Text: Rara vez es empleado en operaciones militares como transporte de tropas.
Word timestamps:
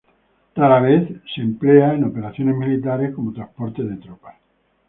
Rara 0.55 0.79
vez 0.81 1.11
es 1.11 1.37
empleado 1.37 1.93
en 1.93 2.05
operaciones 2.05 2.55
militares 2.55 3.13
como 3.13 3.33
transporte 3.33 3.83
de 3.83 3.97
tropas. 3.97 4.35